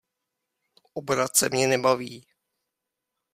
[0.93, 2.27] Obrace mě nebaví.